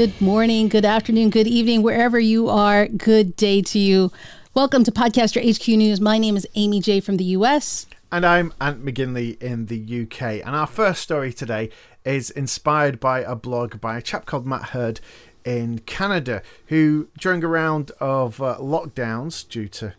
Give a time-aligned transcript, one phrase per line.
[0.00, 2.88] good morning, good afternoon, good evening, wherever you are.
[2.88, 4.10] Good day to you.
[4.54, 6.00] Welcome to Podcaster HQ News.
[6.00, 7.84] My name is Aimee J from the US.
[8.10, 10.22] And I'm Ant McGinley in the UK.
[10.46, 11.68] And our first story today
[12.02, 15.00] is inspired by a blog by a chap called Matt Hurd
[15.44, 19.92] in Canada, who, during a round of uh, lockdowns due to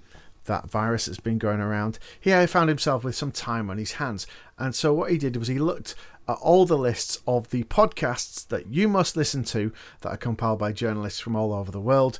[0.45, 4.27] that virus that's been going around, he found himself with some time on his hands.
[4.57, 5.95] And so what he did was he looked
[6.27, 10.59] at all the lists of the podcasts that you must listen to that are compiled
[10.59, 12.19] by journalists from all over the world.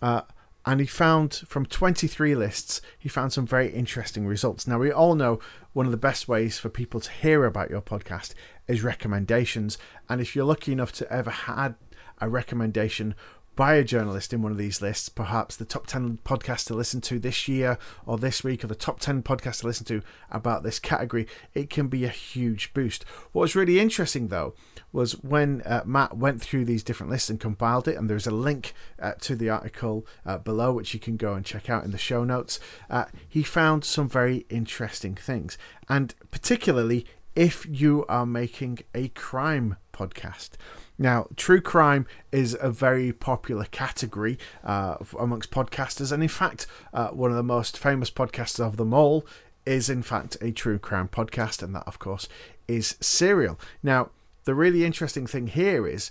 [0.00, 0.22] Uh,
[0.66, 4.66] and he found from 23 lists, he found some very interesting results.
[4.66, 5.40] Now, we all know
[5.72, 8.34] one of the best ways for people to hear about your podcast
[8.68, 9.78] is recommendations.
[10.08, 11.76] And if you're lucky enough to ever had
[12.20, 13.14] a recommendation
[13.60, 16.98] by a journalist in one of these lists, perhaps the top 10 podcasts to listen
[16.98, 20.00] to this year or this week, or the top 10 podcasts to listen to
[20.30, 23.04] about this category, it can be a huge boost.
[23.32, 24.54] What was really interesting though
[24.92, 28.30] was when uh, Matt went through these different lists and compiled it, and there's a
[28.30, 31.90] link uh, to the article uh, below which you can go and check out in
[31.90, 32.60] the show notes.
[32.88, 37.04] Uh, he found some very interesting things, and particularly
[37.36, 40.50] if you are making a crime podcast.
[40.98, 47.08] Now, true crime is a very popular category uh, amongst podcasters, and in fact, uh,
[47.08, 49.26] one of the most famous podcasts of them all
[49.66, 52.28] is, in fact, a true crime podcast, and that, of course,
[52.68, 53.58] is Serial.
[53.82, 54.10] Now,
[54.44, 56.10] the really interesting thing here is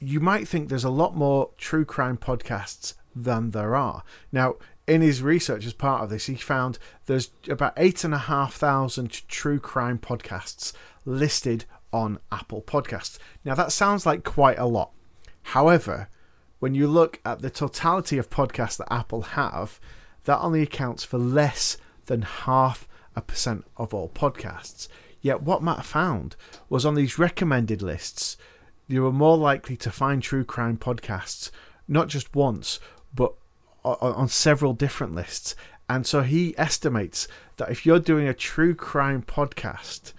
[0.00, 4.02] you might think there's a lot more true crime podcasts than there are.
[4.30, 8.18] Now, in his research as part of this, he found there's about eight and a
[8.18, 10.72] half thousand true crime podcasts
[11.04, 13.18] listed on Apple Podcasts.
[13.44, 14.92] Now, that sounds like quite a lot.
[15.42, 16.08] However,
[16.58, 19.78] when you look at the totality of podcasts that Apple have,
[20.24, 21.76] that only accounts for less
[22.06, 24.88] than half a percent of all podcasts.
[25.20, 26.36] Yet, what Matt found
[26.68, 28.36] was on these recommended lists,
[28.88, 31.50] you were more likely to find true crime podcasts
[31.88, 32.80] not just once,
[33.14, 33.34] but
[33.84, 35.54] on several different lists.
[35.88, 40.12] And so he estimates that if you're doing a true crime podcast,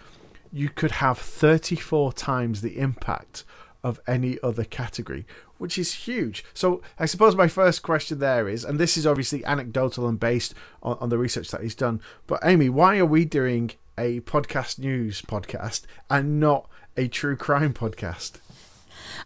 [0.51, 3.43] you could have 34 times the impact
[3.83, 5.25] of any other category,
[5.57, 6.43] which is huge.
[6.53, 10.53] So I suppose my first question there is, and this is obviously anecdotal and based
[10.83, 14.79] on, on the research that he's done, but Aimee, why are we doing a podcast
[14.79, 18.33] news podcast and not a true crime podcast?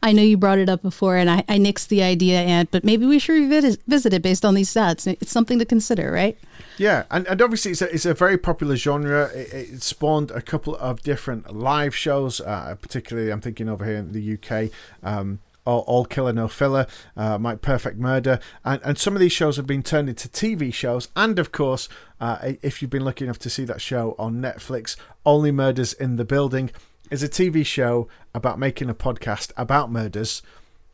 [0.04, 2.84] I know you brought it up before, and I, I nixed the idea, and but
[2.84, 5.08] maybe we should revisit it based on these stats.
[5.22, 6.38] It's something to consider, right?
[6.78, 9.26] Yeah, and, and obviously it's a, it's a very popular genre.
[9.34, 13.98] It, it spawned a couple of different live shows, uh, particularly I'm thinking over here
[13.98, 14.72] in the UK.
[15.04, 19.32] Um, all, all, Killer No Filler, uh, My Perfect Murder, and, and some of these
[19.32, 21.10] shows have been turned into TV shows.
[21.16, 21.88] And of course,
[22.20, 26.16] uh, if you've been lucky enough to see that show on Netflix, Only Murders in
[26.16, 26.72] the Building
[27.12, 30.42] is a TV show about making a podcast about murders.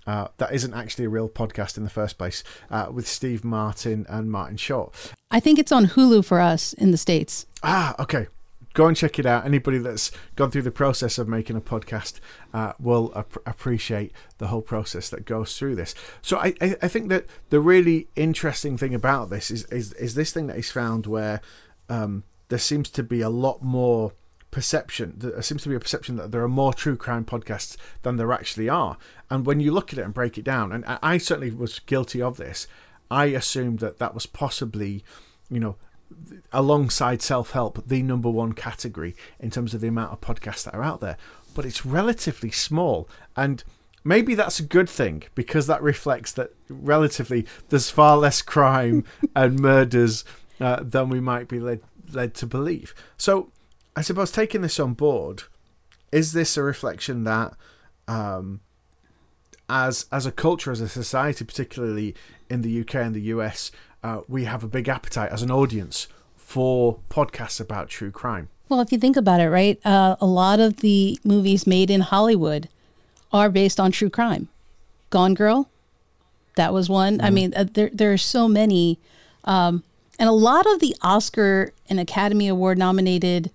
[0.06, 4.06] Uh, that isn't actually a real podcast in the first place, uh, with Steve Martin
[4.10, 5.14] and Martin Short.
[5.30, 7.46] I think it's on Hulu for us in the States.
[7.62, 8.28] Ah, okay.
[8.74, 9.46] Go and check it out.
[9.46, 12.20] Anybody that's gone through the process of making a podcast
[12.54, 15.94] uh, will ap- appreciate the whole process that goes through this.
[16.22, 20.16] So I, I, I, think that the really interesting thing about this is, is, is
[20.16, 21.42] this thing that he's found where
[21.90, 24.14] um, there seems to be a lot more
[24.52, 25.14] perception.
[25.18, 28.32] There seems to be a perception that there are more true crime podcasts than there
[28.32, 28.98] actually are.
[29.30, 32.22] And when you look at it and break it down, and I certainly was guilty
[32.22, 32.68] of this,
[33.10, 35.04] I assumed that that was possibly,
[35.50, 35.76] you know,
[36.52, 40.74] alongside self help, the number one category in terms of the amount of podcasts that
[40.74, 41.18] are out there.
[41.54, 43.10] But it's relatively small.
[43.36, 43.64] And
[44.04, 49.04] maybe that's a good thing because that reflects that relatively there's far less crime
[49.36, 50.24] and murders
[50.60, 51.82] uh, than we might be led
[52.14, 52.96] led to believe.
[53.18, 53.52] So
[53.98, 55.46] I suppose taking this on board,
[56.12, 57.54] is this a reflection that,
[58.08, 58.60] um,
[59.68, 62.14] as as a culture, as a society, particularly
[62.48, 63.72] in the UK and the US,
[64.04, 68.50] uh, we have a big appetite as an audience for podcasts about true crime?
[68.70, 72.02] Well, if you think about it, right, uh, a lot of the movies made in
[72.02, 72.70] Hollywood
[73.34, 74.48] are based on true crime.
[75.10, 75.72] Gone Girl,
[76.56, 77.18] that was one.
[77.18, 77.22] Mm.
[77.22, 77.34] I mm-hmm.
[77.34, 79.00] mean, uh, there there are so many,
[79.44, 79.84] um,
[80.20, 83.50] and a lot of the Oscar and Academy Award nominated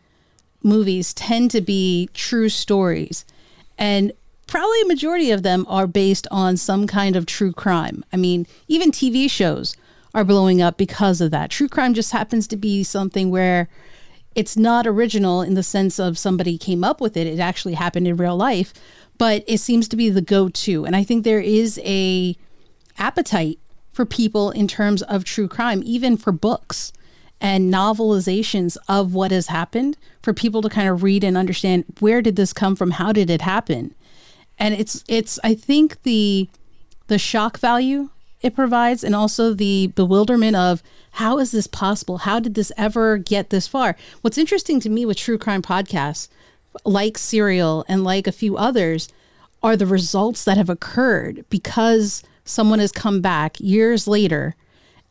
[0.65, 3.25] movies tend to be true stories.
[3.79, 4.13] And
[4.47, 8.05] probably a majority of them are based on some kind of true crime.
[8.13, 9.77] I mean, even TV shows
[10.15, 11.51] are blowing up because of that.
[11.51, 13.69] True crime just happens to be something where
[14.35, 17.27] it's not original in the sense of somebody came up with it.
[17.27, 18.73] It actually happened in real life,
[19.19, 20.85] but it seems to be the go-to.
[20.85, 22.37] And I think there is a
[22.99, 23.59] appetite
[23.93, 26.93] for people in terms of true crime, even for books
[27.43, 32.23] and novelizations of what has happened for people to kind of read and understand where
[32.23, 32.93] did this come from?
[32.93, 33.95] How did it happen?
[34.63, 36.49] and it's it's I think the
[37.09, 38.11] the shock value
[38.43, 42.19] it provides and also the bewilderment of how is this possible?
[42.19, 43.97] How did this ever get this far?
[44.23, 46.29] What's interesting to me with true crime podcasts,
[46.85, 49.09] like Serial and like a few others,
[49.63, 54.57] are the results that have occurred because someone has come back years later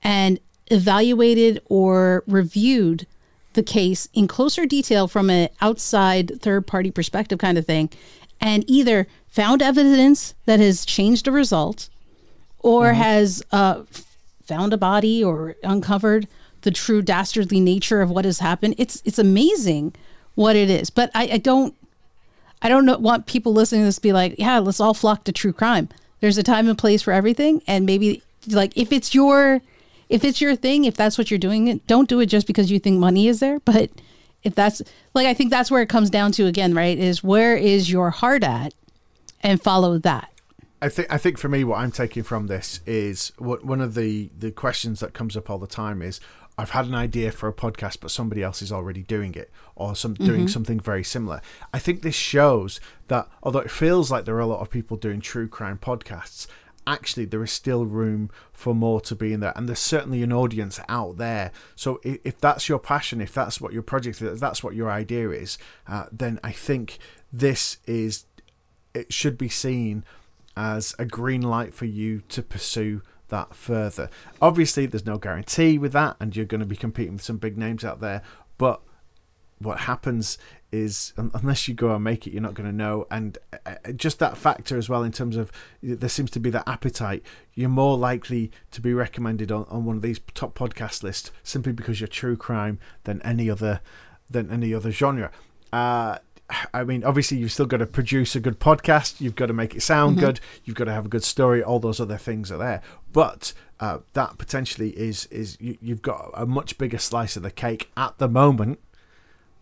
[0.03, 0.39] and
[0.71, 3.05] evaluated or reviewed
[3.53, 7.89] the case in closer detail from an outside third party perspective kind of thing
[8.39, 11.89] and either found evidence that has changed a result
[12.59, 13.01] or mm-hmm.
[13.01, 13.83] has uh,
[14.43, 16.27] found a body or uncovered
[16.61, 18.75] the true dastardly nature of what has happened.
[18.77, 19.93] It's it's amazing
[20.35, 20.89] what it is.
[20.89, 21.75] But I, I don't
[22.61, 25.23] I don't know, want people listening to this to be like, yeah, let's all flock
[25.23, 25.89] to true crime.
[26.19, 29.61] There's a time and place for everything, and maybe like if it's your
[30.11, 32.79] if it's your thing, if that's what you're doing, don't do it just because you
[32.79, 33.61] think money is there.
[33.61, 33.89] But
[34.43, 34.81] if that's
[35.13, 36.97] like, I think that's where it comes down to again, right?
[36.97, 38.73] Is where is your heart at,
[39.41, 40.29] and follow that.
[40.81, 43.95] I think I think for me, what I'm taking from this is what one of
[43.95, 46.19] the the questions that comes up all the time is
[46.57, 49.95] I've had an idea for a podcast, but somebody else is already doing it or
[49.95, 50.25] some mm-hmm.
[50.25, 51.41] doing something very similar.
[51.73, 54.97] I think this shows that although it feels like there are a lot of people
[54.97, 56.47] doing true crime podcasts,
[56.87, 60.33] actually there is still room for more to be in there and there's certainly an
[60.33, 64.63] audience out there so if, that's your passion if that's what your project is that's
[64.63, 65.57] what your idea is
[65.87, 66.97] uh, then i think
[67.31, 68.25] this is
[68.93, 70.03] it should be seen
[70.57, 74.09] as a green light for you to pursue that further.
[74.41, 77.57] Obviously, there's no guarantee with that, and you're going to be competing with some big
[77.57, 78.21] names out there.
[78.57, 78.81] But
[79.57, 80.37] what happens
[80.71, 83.05] is, unless you go and make it, you're not going to know.
[83.11, 85.51] And uh, uh, just that factor as well, in terms of
[85.81, 87.23] there seems to be that appetite,
[87.53, 91.73] you're more likely to be recommended on, on one of these top podcast lists simply
[91.73, 93.81] because you're true crime than any other
[94.29, 95.31] than any other genre.
[95.73, 96.17] Uh,
[96.73, 99.21] I mean, obviously, you've still got to produce a good podcast.
[99.21, 100.25] You've got to make it sound mm-hmm.
[100.25, 100.39] good.
[100.63, 101.63] You've got to have a good story.
[101.63, 102.81] All those other things are there,
[103.11, 107.51] but uh, that potentially is is you, you've got a much bigger slice of the
[107.51, 108.79] cake at the moment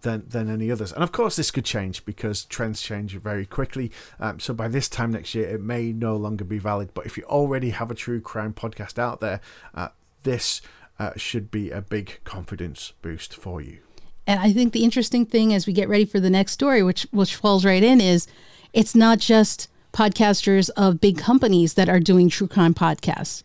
[0.02, 0.92] than than any others.
[0.92, 3.92] And of course, this could change because trends change very quickly.
[4.20, 6.94] Um, so by this time next year, it may no longer be valid.
[6.94, 9.42] But if you already have a true crime podcast out there,
[9.74, 9.90] uh,
[10.24, 10.62] this
[11.00, 13.80] uh, should be a big confidence boost for you.
[14.28, 17.08] And I think the interesting thing as we get ready for the next story, which
[17.12, 18.28] which falls right in, is
[18.74, 23.44] it's not just podcasters of big companies that are doing true crime podcasts.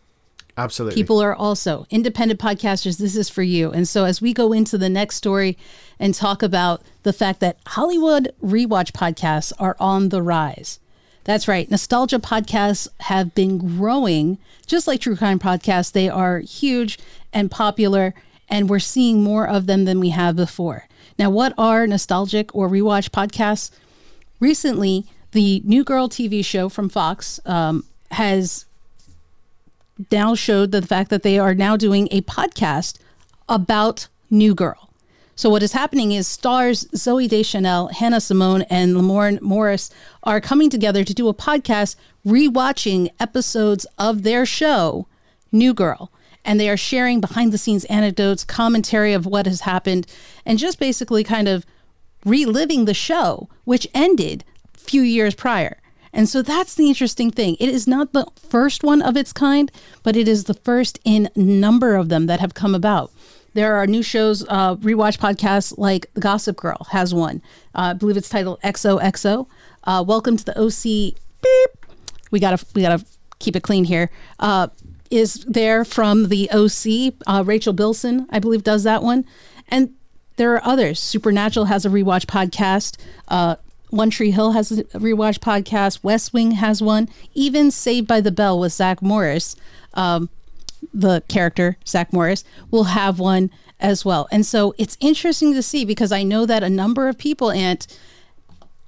[0.57, 0.95] Absolutely.
[0.95, 2.97] People are also independent podcasters.
[2.97, 3.71] This is for you.
[3.71, 5.57] And so, as we go into the next story
[5.99, 10.79] and talk about the fact that Hollywood rewatch podcasts are on the rise.
[11.25, 11.69] That's right.
[11.69, 14.37] Nostalgia podcasts have been growing
[14.67, 15.91] just like true crime podcasts.
[15.91, 16.99] They are huge
[17.33, 18.13] and popular
[18.47, 20.87] and we're seeing more of them than we have before.
[21.17, 23.71] Now, what are nostalgic or rewatch podcasts?
[24.39, 28.65] Recently, the New Girl TV show from Fox um, has
[30.11, 32.99] now showed the fact that they are now doing a podcast
[33.47, 34.91] about New Girl.
[35.35, 39.89] So what is happening is stars Zooey Deschanel, Hannah Simone, and Lamorne Morris
[40.23, 41.95] are coming together to do a podcast
[42.25, 45.07] rewatching episodes of their show,
[45.51, 46.11] New Girl
[46.45, 50.05] and they are sharing behind the scenes anecdotes, commentary of what has happened,
[50.45, 51.65] and just basically kind of
[52.23, 54.45] reliving the show, which ended
[54.75, 55.81] a few years prior.
[56.15, 57.57] And so that's the interesting thing.
[57.59, 59.69] It is not the first one of its kind,
[60.01, 63.11] but it is the first in number of them that have come about.
[63.53, 67.41] There are new shows, uh, rewatch podcasts like Gossip Girl has one.
[67.75, 69.47] Uh, I believe it's titled XOXO.
[69.83, 71.15] Uh, Welcome to the OC.
[71.41, 71.85] Beep.
[72.31, 73.05] We gotta we gotta
[73.39, 74.09] keep it clean here.
[74.39, 74.67] Uh,
[75.11, 77.13] is there from the OC.
[77.27, 79.25] Uh, Rachel Bilson, I believe, does that one.
[79.67, 79.93] And
[80.37, 80.99] there are others.
[80.99, 82.97] Supernatural has a rewatch podcast.
[83.27, 83.55] Uh,
[83.95, 86.03] one Tree Hill has a rewatch podcast.
[86.03, 87.09] West Wing has one.
[87.33, 89.55] Even Saved by the Bell with Zach Morris,
[89.93, 90.29] um,
[90.93, 93.49] the character Zach Morris, will have one
[93.79, 94.27] as well.
[94.31, 97.85] And so it's interesting to see because I know that a number of people and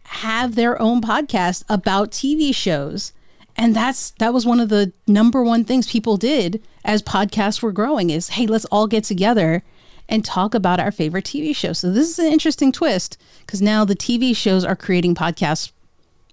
[0.04, 3.12] have their own podcast about TV shows
[3.58, 7.72] and that's that was one of the number one things people did as podcasts were
[7.72, 9.64] growing is hey let's all get together
[10.10, 13.84] and talk about our favorite tv shows so this is an interesting twist because now
[13.86, 15.72] the tv shows are creating podcasts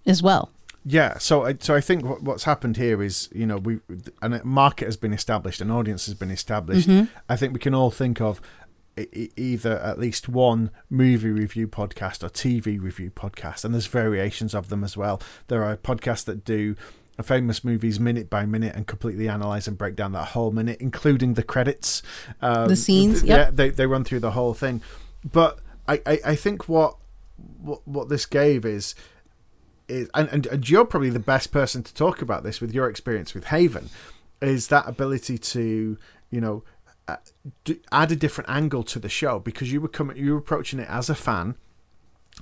[0.06, 0.50] as well
[0.84, 3.80] yeah so I, so I think what's happened here is you know we
[4.22, 7.12] a market has been established an audience has been established mm-hmm.
[7.28, 8.40] i think we can all think of
[8.96, 14.68] either at least one movie review podcast or TV review podcast, and there's variations of
[14.68, 15.20] them as well.
[15.48, 16.76] There are podcasts that do
[17.22, 21.34] famous movies minute by minute and completely analyze and break down that whole minute, including
[21.34, 22.02] the credits,
[22.42, 23.22] um, the scenes.
[23.22, 23.38] Yep.
[23.38, 24.82] Yeah, they they run through the whole thing.
[25.24, 26.96] But I, I, I think what
[27.62, 28.94] what what this gave is
[29.88, 32.88] is, and, and, and you're probably the best person to talk about this with your
[32.88, 33.90] experience with Haven,
[34.40, 35.98] is that ability to,
[36.30, 36.64] you know,
[37.06, 37.16] uh,
[37.92, 40.88] add a different angle to the show because you were coming, you were approaching it
[40.88, 41.56] as a fan,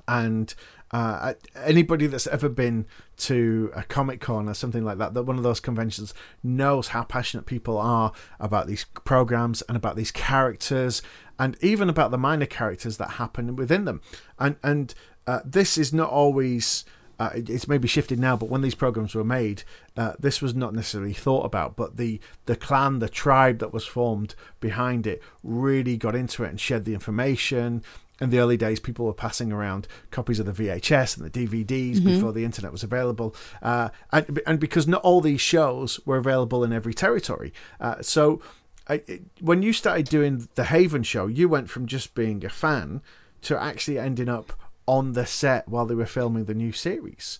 [0.07, 0.55] and
[0.93, 5.39] uh, anybody that's ever been to a Comic Con or something like that, that one
[5.39, 11.01] of those conventions knows how passionate people are about these programs and about these characters,
[11.39, 14.03] and even about the minor characters that happen within them.
[14.39, 14.95] And and
[15.27, 16.85] uh, this is not always.
[17.19, 19.63] Uh, it's maybe shifted now, but when these programs were made,
[19.97, 21.77] uh, this was not necessarily thought about.
[21.77, 26.51] But the the clan, the tribe that was formed behind it, really got into it
[26.51, 27.83] and shared the information
[28.21, 31.97] in the early days, people were passing around copies of the VHS and the DVDs
[31.97, 32.07] mm-hmm.
[32.07, 36.62] before the internet was available, uh, and, and because not all these shows were available
[36.64, 38.40] in every territory, uh, so.
[38.88, 42.49] I, it, when you started doing the Haven show, you went from just being a
[42.49, 43.00] fan
[43.42, 44.54] to actually ending up
[44.88, 47.38] on the set while they were filming the new series,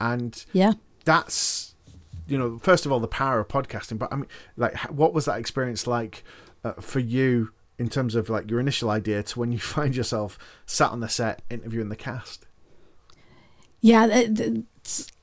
[0.00, 1.74] and yeah, that's
[2.28, 3.98] you know first of all the power of podcasting.
[3.98, 6.22] But I mean, like, what was that experience like
[6.64, 10.38] uh, for you in terms of like your initial idea to when you find yourself
[10.66, 12.46] sat on the set interviewing the cast?
[13.80, 14.24] Yeah,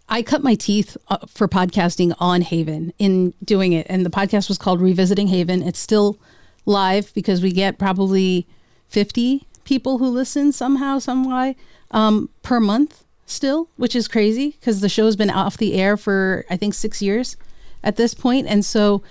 [0.07, 4.49] I cut my teeth uh, for podcasting on Haven in doing it, and the podcast
[4.49, 5.63] was called Revisiting Haven.
[5.63, 6.19] It's still
[6.65, 8.45] live because we get probably
[8.87, 11.55] fifty people who listen somehow, some way
[11.91, 16.45] um, per month still, which is crazy because the show's been off the air for
[16.49, 17.37] I think six years
[17.83, 19.01] at this point, and so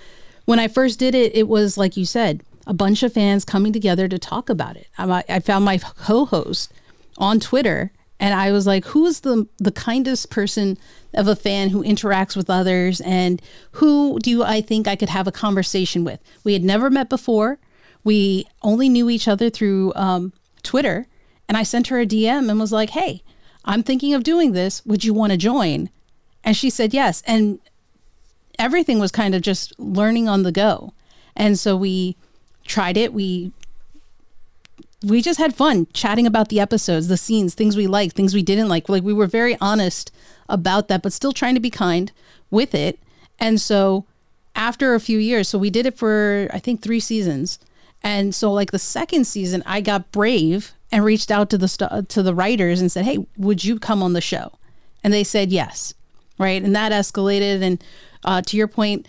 [0.45, 3.73] when I first did it, it was like you said, a bunch of fans coming
[3.73, 4.87] together to talk about it.
[4.97, 6.71] I, I found my co-host
[7.17, 10.77] on Twitter, and I was like, "Who's the the kindest person
[11.13, 13.41] of a fan who interacts with others, and
[13.73, 17.59] who do I think I could have a conversation with?" We had never met before.
[18.03, 21.07] We only knew each other through um, Twitter,
[21.47, 23.23] and I sent her a DM and was like, "Hey,
[23.65, 24.85] I'm thinking of doing this.
[24.85, 25.89] Would you want to join?"
[26.43, 27.21] And she said yes.
[27.27, 27.59] And
[28.57, 30.93] everything was kind of just learning on the go.
[31.35, 32.15] And so we
[32.71, 33.13] tried it.
[33.13, 33.51] We
[35.03, 38.43] we just had fun chatting about the episodes, the scenes, things we liked, things we
[38.43, 38.87] didn't like.
[38.87, 40.11] Like we were very honest
[40.47, 42.11] about that, but still trying to be kind
[42.51, 42.99] with it.
[43.39, 44.05] And so
[44.55, 47.59] after a few years, so we did it for I think 3 seasons.
[48.03, 52.09] And so like the second season, I got brave and reached out to the st-
[52.09, 54.53] to the writers and said, "Hey, would you come on the show?"
[55.03, 55.93] And they said yes.
[56.37, 56.63] Right?
[56.63, 57.83] And that escalated and
[58.23, 59.07] uh, to your point,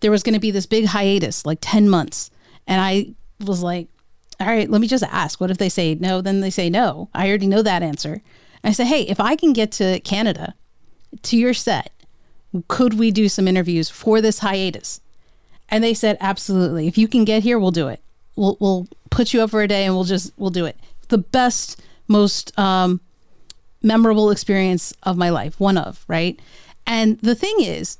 [0.00, 2.30] there was going to be this big hiatus, like 10 months
[2.70, 3.88] and I was like,
[4.38, 5.40] all right, let me just ask.
[5.40, 6.22] What if they say no?
[6.22, 7.10] Then they say no.
[7.12, 8.22] I already know that answer.
[8.62, 10.54] I said, hey, if I can get to Canada
[11.22, 11.92] to your set,
[12.68, 15.00] could we do some interviews for this hiatus?
[15.68, 16.86] And they said, absolutely.
[16.86, 18.00] If you can get here, we'll do it.
[18.36, 20.78] We'll, we'll put you up for a day and we'll just, we'll do it.
[21.08, 23.00] The best, most um,
[23.82, 26.38] memorable experience of my life, one of, right?
[26.86, 27.98] And the thing is,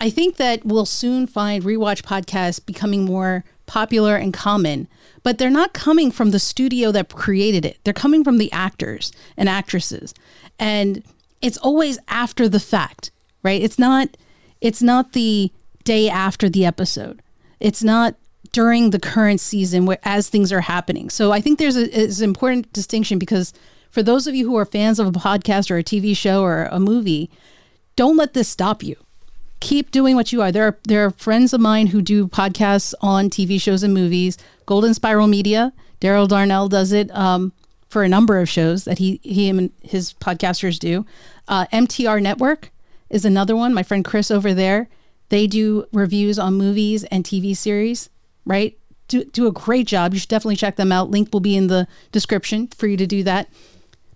[0.00, 4.88] I think that we'll soon find rewatch podcasts becoming more popular and common,
[5.22, 7.78] but they're not coming from the studio that created it.
[7.84, 10.12] They're coming from the actors and actresses.
[10.58, 11.04] And
[11.40, 13.12] it's always after the fact,
[13.44, 13.62] right?
[13.62, 14.16] It's not
[14.60, 15.52] it's not the
[15.84, 17.22] day after the episode.
[17.60, 18.16] It's not
[18.50, 21.10] during the current season where as things are happening.
[21.10, 23.52] So I think there's a, an important distinction because
[23.90, 26.64] for those of you who are fans of a podcast or a TV show or
[26.72, 27.30] a movie,
[27.94, 28.96] don't let this stop you
[29.60, 30.52] keep doing what you are.
[30.52, 34.38] There are there are friends of mine who do podcasts on TV shows and movies.
[34.66, 37.52] Golden Spiral Media, Darrell Darnell does it um,
[37.88, 41.06] for a number of shows that he he and his podcasters do.
[41.48, 42.70] Uh, MTR Network
[43.10, 43.74] is another one.
[43.74, 44.88] My friend Chris over there,
[45.30, 48.10] they do reviews on movies and TV series.
[48.44, 50.12] Right, do do a great job.
[50.14, 51.10] You should definitely check them out.
[51.10, 53.48] Link will be in the description for you to do that.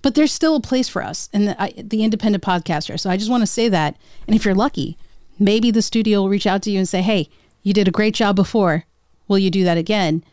[0.02, 2.98] But there's still a place for us in the, the independent podcaster.
[2.98, 3.96] So I just want to say that.
[4.26, 4.98] And if you're lucky,
[5.44, 7.28] maybe the studio will reach out to you and say, hey,
[7.62, 8.84] you did a great job before.
[9.28, 10.24] Will you do that again?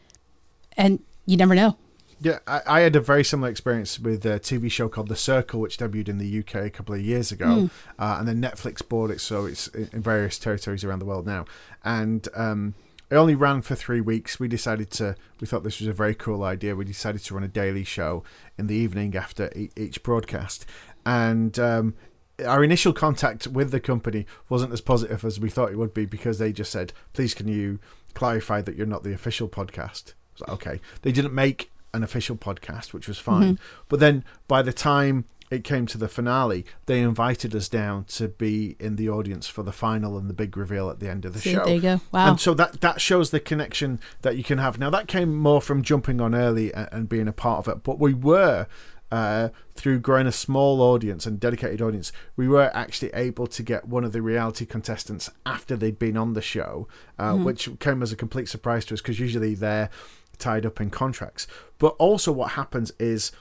[0.77, 1.77] And you never know.
[2.21, 5.61] Yeah, I, I had a very similar experience with a TV show called The Circle,
[5.61, 7.69] which debuted in the UK a couple of years ago, mm.
[7.97, 11.45] uh, and then Netflix bought it, so it's in various territories around the world now.
[11.83, 12.73] And um,
[13.09, 14.39] it only ran for three weeks.
[14.39, 15.15] We decided to.
[15.39, 16.75] We thought this was a very cool idea.
[16.75, 18.23] We decided to run a daily show
[18.57, 20.65] in the evening after each broadcast,
[21.05, 21.95] and um,
[22.45, 26.05] our initial contact with the company wasn't as positive as we thought it would be
[26.05, 27.79] because they just said, "Please, can you
[28.13, 32.93] clarify that you're not the official podcast?" Like, okay, they didn't make an official podcast,
[32.93, 33.55] which was fine.
[33.55, 33.83] Mm-hmm.
[33.87, 38.27] But then by the time it came to the finale, they invited us down to
[38.27, 41.33] be in the audience for the final and the big reveal at the end of
[41.33, 41.65] the See, show.
[41.65, 42.01] There you go.
[42.11, 42.29] Wow.
[42.29, 44.77] And so that that shows the connection that you can have.
[44.77, 47.83] Now that came more from jumping on early and, and being a part of it,
[47.83, 48.67] but we were
[49.11, 53.87] uh, through growing a small audience and dedicated audience, we were actually able to get
[53.87, 56.87] one of the reality contestants after they'd been on the show,
[57.17, 57.43] uh, mm-hmm.
[57.43, 59.89] which came as a complete surprise to us because usually they're
[60.37, 61.47] tied up in contracts.
[61.77, 63.31] But also, what happens is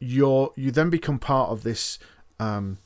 [0.00, 1.98] you're you then become part of this.
[2.40, 2.78] Um,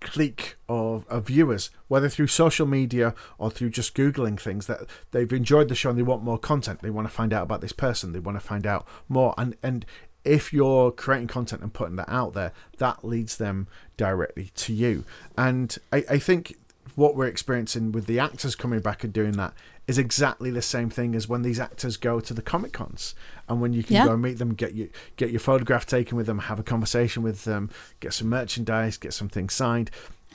[0.00, 5.32] clique of, of viewers, whether through social media or through just Googling things, that they've
[5.32, 6.80] enjoyed the show and they want more content.
[6.80, 8.12] They want to find out about this person.
[8.12, 9.34] They want to find out more.
[9.36, 9.84] And, and
[10.26, 15.04] if you're creating content and putting that out there, that leads them directly to you.
[15.38, 16.56] And I, I think
[16.96, 19.52] what we're experiencing with the actors coming back and doing that
[19.86, 23.14] is exactly the same thing as when these actors go to the comic cons
[23.48, 24.06] and when you can yeah.
[24.06, 27.22] go and meet them, get you get your photograph taken with them, have a conversation
[27.22, 29.90] with them, get some merchandise, get something signed.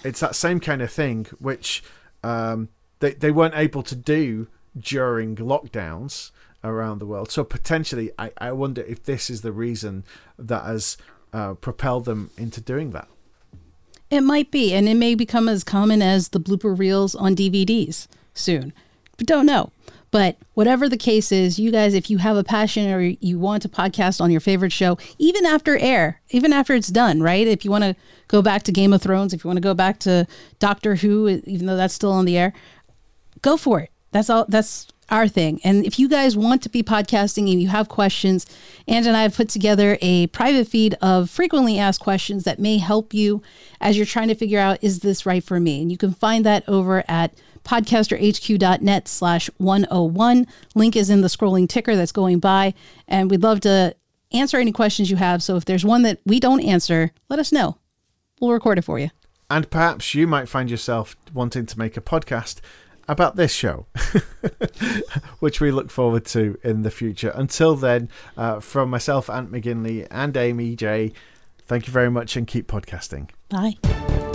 [0.06, 1.84] It's that same kind of thing which
[2.24, 2.70] um,
[3.00, 6.32] they they weren't able to do during lockdowns
[6.64, 7.32] around the world.
[7.32, 10.04] So potentially, I, I wonder if this is the reason
[10.38, 10.98] that has
[11.34, 13.08] uh, propelled them into doing that.
[14.10, 18.08] It might be, and it may become as common as the blooper reels on DVDs
[18.34, 18.74] soon.
[19.18, 19.72] But don't know.
[20.12, 23.62] But whatever the case is, you guys, if you have a passion or you want
[23.64, 27.48] to podcast on your favorite show, even after air, even after it's done, right?
[27.48, 27.96] If you want to
[28.28, 30.28] go back to Game of Thrones, if you want to go back to
[30.60, 32.52] Doctor Who, even though that's still on the air,
[33.42, 33.90] go for it.
[34.12, 34.46] That's all.
[34.50, 35.60] That's our thing.
[35.64, 38.46] And if you guys want to be podcasting and you have questions,
[38.88, 42.78] Ant and I have put together a private feed of frequently asked questions that may
[42.78, 43.44] help you
[43.80, 45.82] as you're trying to figure out, is this right for me?
[45.82, 50.48] And you can find that over at podcasterhq.net slash 101.
[50.74, 52.74] Link is in the scrolling ticker that's going by.
[53.08, 53.96] And we'd love to
[54.32, 55.44] answer any questions you have.
[55.44, 57.78] So if there's one that we don't answer, let us know.
[58.40, 59.10] We'll record it for you.
[59.50, 62.62] And perhaps you might find yourself wanting to make a podcast
[63.12, 63.86] about this show,
[65.40, 67.32] which we look forward to in the future.
[67.36, 71.12] Until then, uh, from myself, Ant McGinley, and Aimee J,
[71.66, 73.30] thank you very much and keep podcasting.
[73.50, 74.31] Bye.